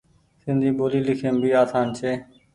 [0.43, 2.11] سندي ٻولي لکيم ڀي آسان ڇي۔